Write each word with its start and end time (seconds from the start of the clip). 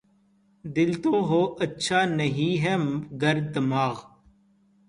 دل 0.65 0.91
تو 1.03 1.11
ہو‘ 1.29 1.41
اچھا‘ 1.63 1.99
نہیں 2.17 2.53
ہے 2.63 2.75
گر 3.21 3.37
دماغ 3.53 3.95